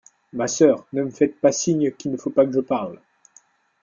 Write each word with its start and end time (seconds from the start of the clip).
Ma 0.33 0.47
soeur, 0.47 0.87
ne 0.93 1.03
me 1.03 1.11
faites 1.11 1.39
pas 1.39 1.51
signe 1.51 1.91
qu'il 1.91 2.09
ne 2.09 2.17
faut 2.17 2.31
pas 2.31 2.47
que 2.47 2.53
je 2.53 2.59
parle. 2.59 2.99